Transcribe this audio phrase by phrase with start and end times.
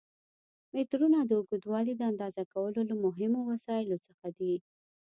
[0.75, 4.53] مترونه د اوږدوالي د اندازه کولو له مهمو وسایلو څخه دي.